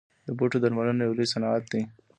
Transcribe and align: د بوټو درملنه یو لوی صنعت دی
د 0.27 0.29
بوټو 0.37 0.57
درملنه 0.63 1.01
یو 1.05 1.17
لوی 1.17 1.27
صنعت 1.33 1.63
دی 1.71 1.81